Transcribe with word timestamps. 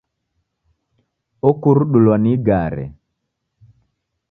Okurudulwa 1.49 2.15
ni 2.23 2.29
igare. 2.35 2.85